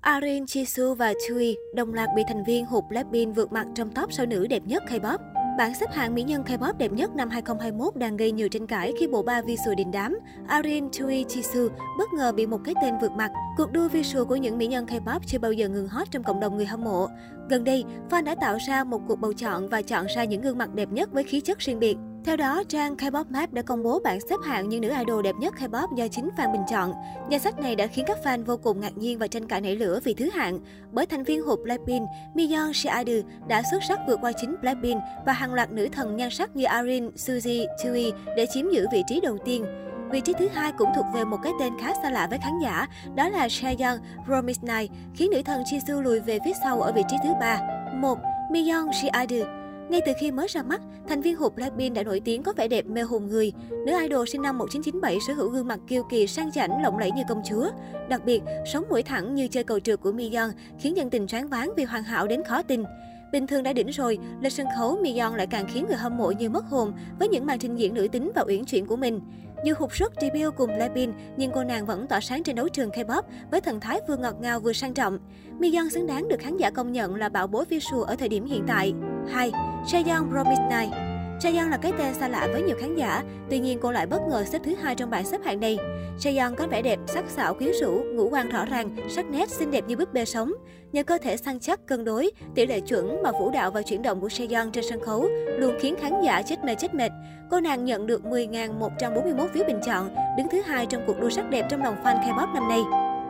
Arin, 0.00 0.44
Jisoo 0.44 0.94
và 0.94 1.14
Chui 1.28 1.56
đồng 1.74 1.94
loạt 1.94 2.08
bị 2.16 2.22
thành 2.28 2.44
viên 2.44 2.66
hụt 2.66 2.84
Blackpink 2.88 3.36
vượt 3.36 3.52
mặt 3.52 3.66
trong 3.74 3.90
top 3.90 4.12
sao 4.12 4.26
nữ 4.26 4.46
đẹp 4.46 4.62
nhất 4.66 4.82
K-pop. 4.88 5.18
Bảng 5.58 5.74
xếp 5.74 5.86
hạng 5.92 6.14
mỹ 6.14 6.22
nhân 6.22 6.42
K-pop 6.42 6.76
đẹp 6.78 6.92
nhất 6.92 7.10
năm 7.16 7.30
2021 7.30 7.96
đang 7.96 8.16
gây 8.16 8.32
nhiều 8.32 8.48
tranh 8.48 8.66
cãi 8.66 8.92
khi 9.00 9.06
bộ 9.06 9.22
ba 9.22 9.42
visual 9.42 9.74
đình 9.74 9.90
đám 9.90 10.18
Arin, 10.48 10.90
Chui, 10.90 11.24
Jisoo 11.24 11.68
bất 11.98 12.12
ngờ 12.16 12.32
bị 12.32 12.46
một 12.46 12.60
cái 12.64 12.74
tên 12.82 12.94
vượt 13.00 13.10
mặt. 13.10 13.30
Cuộc 13.56 13.72
đua 13.72 13.88
visual 13.88 14.24
của 14.24 14.36
những 14.36 14.58
mỹ 14.58 14.66
nhân 14.66 14.86
K-pop 14.86 15.20
chưa 15.26 15.38
bao 15.38 15.52
giờ 15.52 15.68
ngừng 15.68 15.88
hot 15.88 16.10
trong 16.10 16.22
cộng 16.22 16.40
đồng 16.40 16.56
người 16.56 16.66
hâm 16.66 16.84
mộ. 16.84 17.06
Gần 17.48 17.64
đây, 17.64 17.84
fan 18.10 18.24
đã 18.24 18.34
tạo 18.34 18.58
ra 18.66 18.84
một 18.84 19.00
cuộc 19.08 19.16
bầu 19.16 19.32
chọn 19.32 19.68
và 19.68 19.82
chọn 19.82 20.06
ra 20.16 20.24
những 20.24 20.40
gương 20.40 20.58
mặt 20.58 20.74
đẹp 20.74 20.88
nhất 20.92 21.12
với 21.12 21.24
khí 21.24 21.40
chất 21.40 21.58
riêng 21.58 21.78
biệt. 21.78 21.96
Theo 22.24 22.36
đó, 22.36 22.62
trang 22.68 22.96
K-pop 22.96 23.24
Map 23.30 23.52
đã 23.52 23.62
công 23.62 23.82
bố 23.82 23.98
bảng 24.04 24.20
xếp 24.20 24.36
hạng 24.44 24.68
những 24.68 24.80
nữ 24.80 24.92
idol 24.98 25.22
đẹp 25.22 25.34
nhất 25.38 25.54
K-pop 25.58 25.94
do 25.96 26.08
chính 26.08 26.28
fan 26.36 26.52
bình 26.52 26.62
chọn. 26.70 26.94
Danh 27.30 27.40
sách 27.40 27.58
này 27.58 27.76
đã 27.76 27.86
khiến 27.86 28.04
các 28.08 28.18
fan 28.24 28.44
vô 28.44 28.56
cùng 28.56 28.80
ngạc 28.80 28.98
nhiên 28.98 29.18
và 29.18 29.26
tranh 29.26 29.46
cãi 29.46 29.60
nảy 29.60 29.76
lửa 29.76 30.00
vì 30.04 30.14
thứ 30.14 30.30
hạng. 30.30 30.60
Bởi 30.92 31.06
thành 31.06 31.24
viên 31.24 31.42
hụt 31.42 31.58
Blackpink, 31.64 32.08
Miyeon 32.34 32.72
Shiadu 32.72 33.12
đã 33.48 33.62
xuất 33.70 33.84
sắc 33.88 34.00
vượt 34.08 34.18
qua 34.22 34.32
chính 34.32 34.56
Blackpink 34.60 35.02
và 35.26 35.32
hàng 35.32 35.54
loạt 35.54 35.72
nữ 35.72 35.88
thần 35.92 36.16
nhan 36.16 36.30
sắc 36.30 36.56
như 36.56 36.64
Arin, 36.64 37.08
Suzy, 37.08 37.66
Tui 37.84 38.12
để 38.36 38.46
chiếm 38.54 38.70
giữ 38.70 38.86
vị 38.92 39.02
trí 39.08 39.20
đầu 39.20 39.38
tiên. 39.44 39.64
Vị 40.10 40.20
trí 40.20 40.32
thứ 40.38 40.48
hai 40.48 40.72
cũng 40.78 40.88
thuộc 40.96 41.06
về 41.14 41.24
một 41.24 41.38
cái 41.42 41.52
tên 41.60 41.72
khá 41.80 41.92
xa 42.02 42.10
lạ 42.10 42.26
với 42.30 42.38
khán 42.42 42.52
giả, 42.62 42.86
đó 43.14 43.28
là 43.28 43.48
Chaeyoung 43.50 43.98
Promise 44.26 44.60
Night, 44.62 44.92
khiến 45.14 45.30
nữ 45.30 45.42
thần 45.44 45.62
Jisoo 45.62 46.00
lùi 46.00 46.20
về 46.20 46.38
phía 46.44 46.52
sau 46.62 46.80
ở 46.80 46.92
vị 46.92 47.02
trí 47.08 47.16
thứ 47.24 47.30
ba. 47.40 47.60
1. 47.94 48.18
Miyeon 48.50 48.92
Shiadu 48.92 49.59
ngay 49.90 50.00
từ 50.06 50.12
khi 50.20 50.30
mới 50.30 50.46
ra 50.48 50.62
mắt, 50.62 50.80
thành 51.08 51.22
viên 51.22 51.36
hụt 51.36 51.54
Blackpink 51.54 51.94
đã 51.94 52.02
nổi 52.02 52.20
tiếng 52.24 52.42
có 52.42 52.52
vẻ 52.56 52.68
đẹp 52.68 52.86
mê 52.86 53.02
hồn 53.02 53.26
người. 53.26 53.52
Nữ 53.70 53.92
idol 54.02 54.26
sinh 54.26 54.42
năm 54.42 54.58
1997 54.58 55.18
sở 55.26 55.34
hữu 55.34 55.48
gương 55.48 55.68
mặt 55.68 55.80
kiêu 55.88 56.02
kỳ 56.10 56.26
sang 56.26 56.52
chảnh 56.52 56.82
lộng 56.82 56.98
lẫy 56.98 57.10
như 57.10 57.22
công 57.28 57.42
chúa. 57.48 57.70
Đặc 58.08 58.24
biệt, 58.24 58.42
sống 58.72 58.84
mũi 58.90 59.02
thẳng 59.02 59.34
như 59.34 59.48
chơi 59.48 59.64
cầu 59.64 59.80
trượt 59.80 60.00
của 60.00 60.12
Miyeon 60.12 60.50
khiến 60.78 60.96
dân 60.96 61.10
tình 61.10 61.26
choáng 61.26 61.48
váng 61.48 61.72
vì 61.76 61.84
hoàn 61.84 62.02
hảo 62.02 62.26
đến 62.26 62.42
khó 62.44 62.62
tin. 62.62 62.84
Bình 63.32 63.46
thường 63.46 63.62
đã 63.62 63.72
đỉnh 63.72 63.88
rồi, 63.88 64.18
lên 64.40 64.52
sân 64.52 64.66
khấu 64.76 64.98
Miyeon 65.02 65.36
lại 65.36 65.46
càng 65.46 65.66
khiến 65.72 65.86
người 65.88 65.96
hâm 65.96 66.16
mộ 66.16 66.30
như 66.30 66.50
mất 66.50 66.64
hồn 66.64 66.92
với 67.18 67.28
những 67.28 67.46
màn 67.46 67.58
trình 67.58 67.76
diễn 67.76 67.94
nữ 67.94 68.08
tính 68.08 68.30
và 68.34 68.44
uyển 68.46 68.64
chuyển 68.64 68.86
của 68.86 68.96
mình. 68.96 69.20
Dù 69.64 69.74
hụt 69.78 69.90
sức 69.92 70.12
debut 70.20 70.56
cùng 70.56 70.76
Blackpink, 70.76 71.14
nhưng 71.36 71.50
cô 71.54 71.64
nàng 71.64 71.86
vẫn 71.86 72.06
tỏa 72.06 72.20
sáng 72.20 72.42
trên 72.42 72.56
đấu 72.56 72.68
trường 72.68 72.90
K-pop 72.90 73.22
với 73.50 73.60
thần 73.60 73.80
thái 73.80 74.00
vừa 74.08 74.16
ngọt 74.16 74.34
ngào 74.40 74.60
vừa 74.60 74.72
sang 74.72 74.94
trọng. 74.94 75.18
Miyeon 75.58 75.90
xứng 75.90 76.06
đáng 76.06 76.28
được 76.28 76.40
khán 76.40 76.56
giả 76.56 76.70
công 76.70 76.92
nhận 76.92 77.14
là 77.14 77.28
bảo 77.28 77.46
bối 77.46 77.64
visual 77.68 78.04
ở 78.06 78.16
thời 78.16 78.28
điểm 78.28 78.44
hiện 78.44 78.64
tại. 78.66 78.92
2. 79.28 79.52
Chaeyoung 79.86 80.30
Promise 80.30 80.62
Night 80.70 80.92
Chaeyoung 81.40 81.70
là 81.70 81.76
cái 81.76 81.92
tên 81.98 82.14
xa 82.14 82.28
lạ 82.28 82.48
với 82.52 82.62
nhiều 82.62 82.76
khán 82.80 82.96
giả, 82.96 83.22
tuy 83.50 83.58
nhiên 83.58 83.78
cô 83.82 83.92
lại 83.92 84.06
bất 84.06 84.20
ngờ 84.28 84.44
xếp 84.44 84.60
thứ 84.64 84.74
hai 84.74 84.94
trong 84.94 85.10
bảng 85.10 85.24
xếp 85.24 85.40
hạng 85.44 85.60
này. 85.60 85.78
Chaeyoung 86.18 86.54
có 86.54 86.66
vẻ 86.66 86.82
đẹp, 86.82 86.98
sắc 87.06 87.24
sảo 87.28 87.54
quyến 87.54 87.70
rũ, 87.80 88.02
ngũ 88.14 88.28
quan 88.28 88.48
rõ 88.48 88.64
ràng, 88.64 88.90
sắc 89.08 89.26
nét 89.30 89.50
xinh 89.50 89.70
đẹp 89.70 89.84
như 89.86 89.96
búp 89.96 90.12
bê 90.12 90.24
sống. 90.24 90.52
Nhờ 90.92 91.02
cơ 91.02 91.18
thể 91.22 91.36
săn 91.36 91.60
chắc, 91.60 91.86
cân 91.86 92.04
đối, 92.04 92.30
tỷ 92.54 92.66
lệ 92.66 92.80
chuẩn 92.80 93.22
mà 93.22 93.32
vũ 93.32 93.50
đạo 93.50 93.70
và 93.70 93.82
chuyển 93.82 94.02
động 94.02 94.20
của 94.20 94.28
Chaeyoung 94.28 94.70
trên 94.72 94.84
sân 94.90 95.00
khấu 95.00 95.28
luôn 95.58 95.74
khiến 95.80 95.94
khán 96.00 96.12
giả 96.24 96.42
chết 96.42 96.64
mê 96.64 96.74
chết 96.74 96.94
mệt. 96.94 97.12
Cô 97.50 97.60
nàng 97.60 97.84
nhận 97.84 98.06
được 98.06 98.22
10.141 98.24 99.48
phiếu 99.48 99.64
bình 99.66 99.80
chọn, 99.86 100.14
đứng 100.38 100.48
thứ 100.50 100.60
hai 100.60 100.86
trong 100.86 101.02
cuộc 101.06 101.20
đua 101.20 101.30
sắc 101.30 101.50
đẹp 101.50 101.66
trong 101.70 101.82
lòng 101.82 101.96
fan 102.04 102.20
K-pop 102.20 102.54
năm 102.54 102.68
nay. 102.68 102.80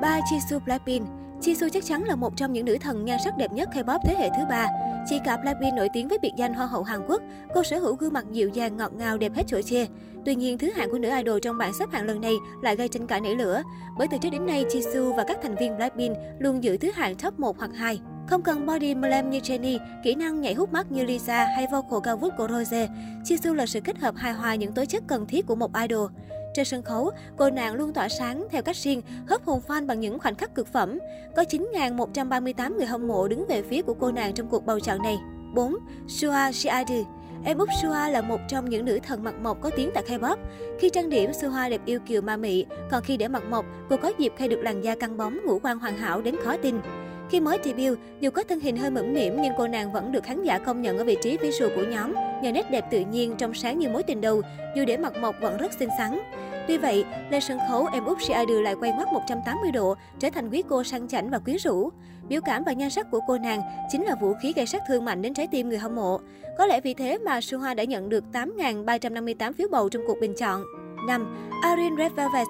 3. 0.03 0.21
Jisoo 0.21 0.61
Blackpink 0.65 1.19
Jisoo 1.41 1.69
chắc 1.69 1.84
chắn 1.84 2.05
là 2.05 2.16
một 2.16 2.36
trong 2.36 2.52
những 2.52 2.64
nữ 2.64 2.77
thần 2.80 3.05
nhan 3.05 3.19
sắc 3.24 3.36
đẹp 3.36 3.52
nhất 3.52 3.69
K-pop 3.72 3.98
thế 4.05 4.14
hệ 4.19 4.30
thứ 4.36 4.44
ba. 4.48 4.66
Chị 5.06 5.19
cả 5.24 5.36
Blackpink 5.36 5.74
nổi 5.74 5.88
tiếng 5.92 6.08
với 6.08 6.19
biệt 6.22 6.32
danh 6.36 6.55
Hoa 6.55 6.66
hậu 6.66 6.82
Hàn 6.82 7.00
Quốc, 7.08 7.22
cô 7.55 7.62
sở 7.62 7.78
hữu 7.78 7.94
gương 7.94 8.12
mặt 8.12 8.24
dịu 8.30 8.48
dàng 8.48 8.77
ngọt 8.77 8.92
ngào 8.92 9.19
đẹp 9.19 9.32
hết 9.34 9.42
chỗ 9.47 9.62
chê. 9.62 9.86
Tuy 10.24 10.34
nhiên, 10.34 10.58
thứ 10.58 10.70
hạng 10.70 10.91
của 10.91 10.98
nữ 10.98 11.10
idol 11.16 11.38
trong 11.42 11.58
bảng 11.58 11.72
xếp 11.72 11.84
hạng 11.92 12.06
lần 12.06 12.20
này 12.20 12.34
lại 12.62 12.77
gây 12.77 12.88
tranh 12.88 13.06
cãi 13.06 13.20
nảy 13.20 13.34
lửa, 13.34 13.62
bởi 13.98 14.08
từ 14.10 14.19
trước 14.19 14.28
đến 14.32 14.47
nay 14.47 14.64
Jisoo 14.64 15.14
và 15.14 15.24
các 15.28 15.38
thành 15.42 15.56
viên 15.56 15.77
Blackpink 15.77 16.16
luôn 16.38 16.64
giữ 16.64 16.77
thứ 16.77 16.91
hạng 16.94 17.14
top 17.14 17.38
1 17.38 17.58
hoặc 17.58 17.70
2. 17.75 18.00
Không 18.28 18.42
cần 18.42 18.66
body 18.66 18.94
glam 18.94 19.30
như 19.30 19.38
Jennie, 19.38 19.78
kỹ 20.04 20.14
năng 20.14 20.41
nhảy 20.41 20.54
hút 20.54 20.72
mắt 20.72 20.92
như 20.92 21.04
Lisa 21.04 21.47
hay 21.56 21.66
vocal 21.72 22.00
cao 22.02 22.16
vút 22.16 22.34
của 22.36 22.48
Rose, 22.48 22.88
Jisoo 23.25 23.54
là 23.54 23.66
sự 23.66 23.80
kết 23.80 23.98
hợp 23.98 24.14
hài 24.16 24.32
hòa 24.32 24.54
những 24.54 24.72
tố 24.72 24.84
chất 24.84 25.03
cần 25.06 25.26
thiết 25.26 25.47
của 25.47 25.54
một 25.54 25.70
idol. 25.88 26.10
Trên 26.55 26.65
sân 26.65 26.83
khấu, 26.83 27.11
cô 27.37 27.50
nàng 27.50 27.75
luôn 27.75 27.93
tỏa 27.93 28.09
sáng 28.09 28.47
theo 28.50 28.62
cách 28.62 28.77
riêng, 28.77 29.03
hớp 29.27 29.44
hồn 29.44 29.61
fan 29.69 29.87
bằng 29.87 30.00
những 30.00 30.19
khoảnh 30.19 30.34
khắc 30.34 30.55
cực 30.55 30.72
phẩm. 30.72 30.99
Có 31.37 31.43
9.138 31.43 32.77
người 32.77 32.87
hâm 32.87 33.09
mộ 33.09 33.28
đứng 33.28 33.47
về 33.47 33.62
phía 33.62 33.83
của 33.83 33.94
cô 33.94 34.12
nàng 34.12 34.34
trong 34.34 34.49
cuộc 34.49 34.66
bầu 34.66 34.81
chọn 34.81 35.03
này. 35.03 35.19
4. 35.55 35.77
Sua 36.09 36.53
Shiadu 36.53 37.05
Em 37.44 37.59
Úc 37.59 37.69
Suha 37.83 38.09
là 38.09 38.22
một 38.22 38.41
trong 38.49 38.71
những 38.71 38.84
nữ 38.84 38.99
thần 39.03 39.25
mặt 39.25 39.34
mộc 39.43 39.60
có 39.60 39.71
tiếng 39.77 39.91
tại 39.94 40.05
K-pop. 40.09 40.37
Khi 40.78 40.91
trang 40.91 41.10
điểm, 41.10 41.33
Suha 41.33 41.69
đẹp 41.69 41.81
yêu 41.84 42.00
kiều 42.06 42.22
ma 42.22 42.37
mị, 42.37 42.66
còn 42.91 43.03
khi 43.03 43.16
để 43.16 43.28
mặt 43.28 43.43
mộc, 43.50 43.65
cô 43.91 43.97
có 43.97 44.12
dịp 44.19 44.33
khai 44.37 44.49
được 44.49 44.60
làn 44.62 44.84
da 44.84 44.94
căng 44.94 45.16
bóng, 45.16 45.39
ngũ 45.44 45.59
quan 45.59 45.78
hoàn 45.78 45.97
hảo 45.97 46.21
đến 46.22 46.37
khó 46.44 46.56
tin. 46.56 46.81
Khi 47.30 47.41
mới 47.41 47.58
debut, 47.64 47.98
dù 48.20 48.30
có 48.30 48.42
thân 48.42 48.60
hình 48.60 48.76
hơi 48.76 48.91
mẫn 48.91 49.14
mỉm 49.14 49.42
nhưng 49.42 49.52
cô 49.58 49.68
nàng 49.68 49.92
vẫn 49.92 50.12
được 50.12 50.24
khán 50.24 50.42
giả 50.42 50.58
công 50.58 50.82
nhận 50.82 50.98
ở 50.98 51.04
vị 51.04 51.16
trí 51.22 51.36
visual 51.36 51.76
của 51.76 51.84
nhóm 51.84 52.14
nhờ 52.42 52.52
nét 52.52 52.70
đẹp 52.70 52.84
tự 52.91 53.00
nhiên 53.00 53.34
trong 53.38 53.54
sáng 53.54 53.78
như 53.78 53.88
mối 53.88 54.02
tình 54.02 54.20
đầu, 54.20 54.42
dù 54.76 54.84
để 54.84 54.96
mặt 54.96 55.12
mộc 55.20 55.34
vẫn 55.41 55.56
rất 55.56 55.72
xinh 55.72 55.88
xắn. 55.98 56.20
Tuy 56.68 56.78
vậy, 56.78 57.04
lên 57.30 57.41
sân 57.41 57.58
khấu, 57.68 57.86
em 57.92 58.04
Úc 58.04 58.22
Shiadu 58.22 58.60
lại 58.60 58.74
quay 58.80 58.92
ngoắt 58.92 59.12
180 59.12 59.72
độ, 59.72 59.94
trở 60.18 60.30
thành 60.30 60.50
quý 60.50 60.62
cô 60.68 60.84
sang 60.84 61.08
chảnh 61.08 61.30
và 61.30 61.38
quyến 61.38 61.56
rũ. 61.56 61.91
Biểu 62.28 62.41
cảm 62.41 62.62
và 62.66 62.72
nhan 62.72 62.91
sắc 62.91 63.10
của 63.10 63.20
cô 63.26 63.38
nàng 63.38 63.60
chính 63.91 64.04
là 64.04 64.14
vũ 64.14 64.34
khí 64.42 64.52
gây 64.56 64.66
sát 64.66 64.82
thương 64.88 65.04
mạnh 65.04 65.22
đến 65.22 65.34
trái 65.34 65.47
tim 65.50 65.68
người 65.68 65.78
hâm 65.78 65.97
mộ. 65.97 66.20
Có 66.58 66.66
lẽ 66.66 66.80
vì 66.80 66.94
thế 66.94 67.18
mà 67.18 67.41
Suha 67.41 67.74
đã 67.74 67.84
nhận 67.84 68.08
được 68.08 68.24
8.358 68.32 69.52
phiếu 69.52 69.68
bầu 69.70 69.88
trong 69.88 70.02
cuộc 70.06 70.20
bình 70.20 70.34
chọn. 70.38 70.64
5. 71.06 71.50
Arin 71.62 71.97
Red 71.97 72.12
Velvet 72.12 72.47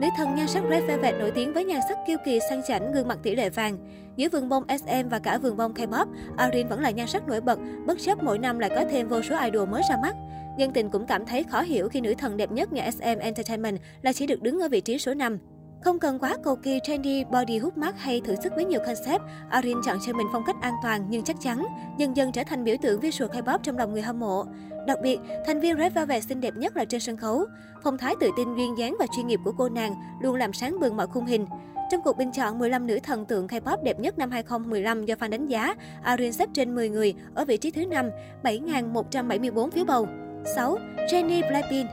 Nữ 0.00 0.08
thần 0.16 0.34
nhan 0.34 0.48
sắc 0.48 0.62
Red 0.70 0.84
Velvet 0.84 1.14
nổi 1.18 1.30
tiếng 1.30 1.52
với 1.52 1.64
nhan 1.64 1.80
sắc 1.88 1.98
kiêu 2.06 2.16
kỳ 2.24 2.38
sang 2.48 2.62
chảnh, 2.68 2.92
gương 2.92 3.08
mặt 3.08 3.18
tỷ 3.22 3.34
lệ 3.34 3.50
vàng. 3.50 3.78
Giữa 4.16 4.28
vườn 4.28 4.48
bông 4.48 4.64
SM 4.78 5.08
và 5.10 5.18
cả 5.18 5.38
vườn 5.38 5.56
bông 5.56 5.74
K-pop, 5.74 6.06
Arin 6.36 6.68
vẫn 6.68 6.80
là 6.80 6.90
nhan 6.90 7.06
sắc 7.06 7.28
nổi 7.28 7.40
bật, 7.40 7.58
bất 7.86 7.98
chấp 8.00 8.22
mỗi 8.22 8.38
năm 8.38 8.58
lại 8.58 8.70
có 8.74 8.84
thêm 8.90 9.08
vô 9.08 9.22
số 9.22 9.36
idol 9.44 9.68
mới 9.68 9.82
ra 9.90 9.96
mắt. 10.02 10.14
nhân 10.58 10.72
tình 10.72 10.90
cũng 10.90 11.06
cảm 11.06 11.26
thấy 11.26 11.44
khó 11.44 11.60
hiểu 11.60 11.88
khi 11.88 12.00
nữ 12.00 12.14
thần 12.18 12.36
đẹp 12.36 12.52
nhất 12.52 12.72
nhà 12.72 12.90
SM 12.90 13.18
Entertainment 13.18 13.78
là 14.02 14.12
chỉ 14.12 14.26
được 14.26 14.42
đứng 14.42 14.60
ở 14.60 14.68
vị 14.68 14.80
trí 14.80 14.98
số 14.98 15.14
5. 15.14 15.38
Không 15.80 15.98
cần 15.98 16.18
quá 16.18 16.36
cầu 16.44 16.56
kỳ 16.56 16.80
trendy, 16.82 17.24
body 17.24 17.58
hút 17.58 17.78
mắt 17.78 17.94
hay 17.98 18.20
thử 18.20 18.34
sức 18.42 18.52
với 18.56 18.64
nhiều 18.64 18.80
concept, 18.86 19.22
Arin 19.50 19.78
chọn 19.86 19.98
cho 20.06 20.12
mình 20.12 20.26
phong 20.32 20.42
cách 20.46 20.56
an 20.60 20.74
toàn 20.82 21.06
nhưng 21.08 21.24
chắc 21.24 21.36
chắn, 21.40 21.66
dần 21.98 22.16
dần 22.16 22.32
trở 22.32 22.42
thành 22.46 22.64
biểu 22.64 22.76
tượng 22.82 23.00
visual 23.00 23.30
K-pop 23.30 23.58
trong 23.62 23.78
lòng 23.78 23.92
người 23.92 24.02
hâm 24.02 24.20
mộ. 24.20 24.44
Đặc 24.86 24.98
biệt, 25.02 25.18
thành 25.46 25.60
viên 25.60 25.76
Red 25.76 25.92
Velvet 25.92 26.24
xinh 26.24 26.40
đẹp 26.40 26.54
nhất 26.56 26.76
là 26.76 26.84
trên 26.84 27.00
sân 27.00 27.16
khấu. 27.16 27.44
Phong 27.82 27.98
thái 27.98 28.14
tự 28.20 28.30
tin 28.36 28.54
duyên 28.56 28.78
dáng 28.78 28.96
và 28.98 29.06
chuyên 29.16 29.26
nghiệp 29.26 29.40
của 29.44 29.52
cô 29.58 29.68
nàng 29.68 29.94
luôn 30.20 30.36
làm 30.36 30.52
sáng 30.52 30.80
bừng 30.80 30.96
mọi 30.96 31.06
khung 31.06 31.26
hình. 31.26 31.46
Trong 31.90 32.02
cuộc 32.02 32.16
bình 32.16 32.32
chọn 32.32 32.58
15 32.58 32.86
nữ 32.86 32.98
thần 33.02 33.24
tượng 33.24 33.46
K-pop 33.46 33.82
đẹp 33.82 34.00
nhất 34.00 34.18
năm 34.18 34.30
2015 34.30 35.04
do 35.04 35.14
fan 35.14 35.30
đánh 35.30 35.46
giá, 35.46 35.74
Arin 36.02 36.32
xếp 36.32 36.48
trên 36.54 36.74
10 36.74 36.88
người 36.88 37.14
ở 37.34 37.44
vị 37.44 37.56
trí 37.56 37.70
thứ 37.70 37.86
5, 37.86 38.10
7.174 38.42 39.70
phiếu 39.70 39.84
bầu. 39.84 40.06
6. 40.54 40.78
Jennie 41.10 41.48
Blackpink 41.48 41.90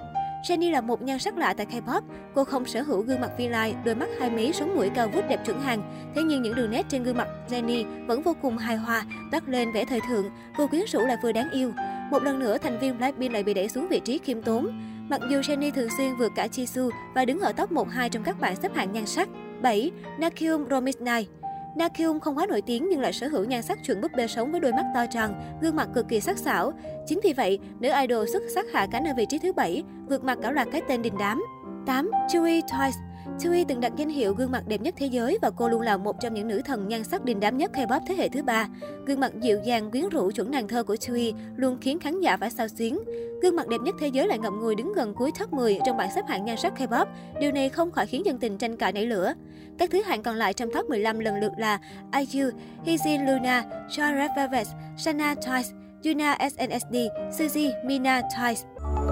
Jennie 0.47 0.71
là 0.71 0.81
một 0.81 1.01
nhan 1.01 1.19
sắc 1.19 1.37
lạ 1.37 1.53
tại 1.57 1.65
K-pop. 1.65 2.01
Cô 2.35 2.43
không 2.43 2.65
sở 2.65 2.81
hữu 2.81 3.01
gương 3.01 3.21
mặt 3.21 3.31
vi 3.37 3.47
lai, 3.47 3.75
đôi 3.85 3.95
mắt 3.95 4.09
hai 4.19 4.29
mí, 4.29 4.53
sống 4.53 4.75
mũi 4.75 4.89
cao 4.89 5.07
vút 5.07 5.25
đẹp 5.29 5.45
chuẩn 5.45 5.61
hàng. 5.61 6.11
Thế 6.15 6.23
nhưng 6.23 6.41
những 6.41 6.55
đường 6.55 6.71
nét 6.71 6.85
trên 6.89 7.03
gương 7.03 7.17
mặt 7.17 7.27
Jennie 7.49 8.07
vẫn 8.07 8.21
vô 8.21 8.35
cùng 8.41 8.57
hài 8.57 8.75
hòa, 8.75 9.05
toát 9.31 9.49
lên 9.49 9.71
vẻ 9.71 9.85
thời 9.85 9.99
thượng, 10.09 10.25
vừa 10.57 10.67
quyến 10.67 10.81
rũ 10.87 10.99
lại 10.99 11.17
vừa 11.23 11.31
đáng 11.31 11.51
yêu. 11.51 11.71
Một 12.11 12.23
lần 12.23 12.39
nữa, 12.39 12.57
thành 12.57 12.79
viên 12.79 12.97
Blackpink 12.97 13.33
lại 13.33 13.43
bị 13.43 13.53
đẩy 13.53 13.69
xuống 13.69 13.87
vị 13.87 13.99
trí 13.99 14.17
khiêm 14.17 14.41
tốn. 14.41 14.67
Mặc 15.09 15.21
dù 15.29 15.37
Jennie 15.37 15.71
thường 15.71 15.89
xuyên 15.97 16.15
vượt 16.15 16.31
cả 16.35 16.47
Jisoo 16.51 16.89
và 17.15 17.25
đứng 17.25 17.39
ở 17.39 17.51
top 17.51 17.71
1-2 17.71 18.09
trong 18.09 18.23
các 18.23 18.39
bảng 18.39 18.55
xếp 18.55 18.75
hạng 18.75 18.91
nhan 18.91 19.05
sắc. 19.05 19.29
7. 19.61 19.91
Nakyum 20.19 20.69
Romisnai 20.69 21.27
Nakyum 21.75 22.19
không 22.19 22.37
quá 22.37 22.45
nổi 22.45 22.61
tiếng 22.61 22.89
nhưng 22.89 22.99
lại 22.99 23.13
sở 23.13 23.27
hữu 23.27 23.43
nhan 23.43 23.61
sắc 23.61 23.79
chuẩn 23.83 24.01
búp 24.01 24.11
bê 24.17 24.27
sống 24.27 24.51
với 24.51 24.59
đôi 24.59 24.71
mắt 24.71 24.85
to 24.95 25.05
tròn, 25.05 25.59
gương 25.61 25.75
mặt 25.75 25.89
cực 25.93 26.07
kỳ 26.07 26.19
sắc 26.19 26.37
sảo. 26.37 26.73
Chính 27.07 27.19
vì 27.23 27.33
vậy, 27.33 27.59
nữ 27.79 27.89
idol 28.01 28.25
xuất 28.33 28.43
sắc 28.55 28.65
hạ 28.73 28.87
cánh 28.91 29.05
ở 29.05 29.13
vị 29.17 29.25
trí 29.29 29.39
thứ 29.39 29.53
bảy, 29.53 29.83
vượt 30.09 30.23
mặt 30.23 30.37
cả 30.41 30.51
loạt 30.51 30.67
cái 30.71 30.81
tên 30.87 31.01
đình 31.01 31.13
đám. 31.19 31.43
8. 31.85 32.11
Chewy 32.29 32.61
Twice 32.61 33.14
Chewy 33.39 33.65
từng 33.67 33.79
đặt 33.79 33.93
danh 33.97 34.09
hiệu 34.09 34.33
gương 34.33 34.51
mặt 34.51 34.63
đẹp 34.67 34.81
nhất 34.81 34.93
thế 34.97 35.05
giới 35.05 35.37
và 35.41 35.49
cô 35.49 35.69
luôn 35.69 35.81
là 35.81 35.97
một 35.97 36.21
trong 36.21 36.33
những 36.33 36.47
nữ 36.47 36.61
thần 36.65 36.87
nhan 36.87 37.03
sắc 37.03 37.25
đình 37.25 37.39
đám 37.39 37.57
nhất 37.57 37.71
K-pop 37.73 37.99
thế 38.07 38.15
hệ 38.15 38.29
thứ 38.29 38.43
ba. 38.43 38.67
Gương 39.05 39.19
mặt 39.19 39.31
dịu 39.41 39.59
dàng, 39.63 39.91
quyến 39.91 40.09
rũ 40.09 40.31
chuẩn 40.31 40.51
nàng 40.51 40.67
thơ 40.67 40.83
của 40.83 40.95
Chewy 40.95 41.33
luôn 41.55 41.77
khiến 41.81 41.99
khán 41.99 42.19
giả 42.19 42.37
phải 42.37 42.49
sao 42.49 42.67
xuyến. 42.67 42.99
Gương 43.41 43.55
mặt 43.55 43.67
đẹp 43.67 43.81
nhất 43.81 43.95
thế 43.99 44.07
giới 44.07 44.27
lại 44.27 44.39
ngậm 44.39 44.61
ngùi 44.61 44.75
đứng 44.75 44.93
gần 44.93 45.13
cuối 45.13 45.31
top 45.39 45.53
10 45.53 45.79
trong 45.85 45.97
bảng 45.97 46.11
xếp 46.15 46.21
hạng 46.27 46.45
nhan 46.45 46.57
sắc 46.57 46.73
K-pop. 46.77 47.05
Điều 47.39 47.51
này 47.51 47.69
không 47.69 47.91
khỏi 47.91 48.05
khiến 48.05 48.25
dân 48.25 48.37
tình 48.37 48.57
tranh 48.57 48.77
cãi 48.77 48.91
nảy 48.91 49.05
lửa. 49.05 49.33
Các 49.77 49.91
thứ 49.91 50.01
hạng 50.01 50.23
còn 50.23 50.35
lại 50.35 50.53
trong 50.53 50.69
top 50.73 50.89
15 50.89 51.19
lần 51.19 51.39
lượt 51.39 51.51
là 51.57 51.79
IU, 52.11 52.49
Hizzy 52.85 53.25
Luna, 53.25 53.63
Chora 53.89 54.27
Velvet, 54.35 54.67
Shana 54.97 55.33
Twice, 55.33 55.71
Yuna 56.05 56.37
SNSD, 56.39 56.95
Suzy, 57.31 57.71
Mina 57.85 58.21
Twice. 58.21 59.04